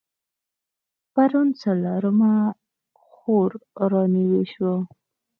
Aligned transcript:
پرون 1.13 1.47
څلرمه 1.61 2.33
خور 3.05 3.51
رانوې 3.91 4.43
شوه. 4.53 4.75